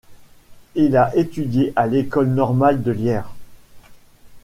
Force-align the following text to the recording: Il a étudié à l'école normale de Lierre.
Il 0.73 0.97
a 0.97 1.15
étudié 1.15 1.73
à 1.75 1.85
l'école 1.85 2.25
normale 2.29 2.81
de 2.81 2.91
Lierre. 2.91 3.29